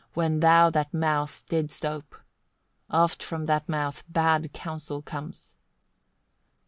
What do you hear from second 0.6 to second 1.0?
that